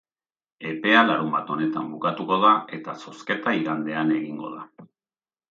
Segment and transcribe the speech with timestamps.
[0.69, 4.89] Epea larunbat honetan bukatuko da eta zozketa igandean egingo da.